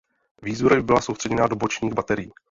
Výzbroj 0.41 0.83
byla 0.83 1.01
soustředěna 1.01 1.47
do 1.47 1.55
bočních 1.55 1.93
baterií. 1.93 2.31